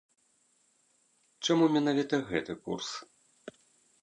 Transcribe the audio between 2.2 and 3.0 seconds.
гэты курс?